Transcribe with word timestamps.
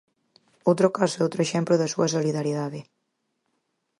Outro 0.69 0.87
caso 0.97 1.15
e 1.19 1.23
outro 1.25 1.39
exemplo 1.45 1.75
da 1.79 1.91
súa 1.93 2.11
solidariedade. 2.15 2.79